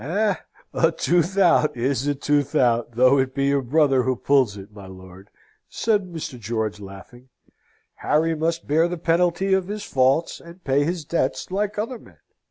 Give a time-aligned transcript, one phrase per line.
[0.03, 0.33] "Eh!
[0.73, 4.71] a tooth out is a tooth out, though it be your brother who pulls it,
[4.71, 5.29] my lord!"
[5.69, 6.39] said Mr.
[6.39, 7.29] George, laughing.
[7.97, 12.17] "Harry must bear the penalty of his faults, and pay his debts, like other men."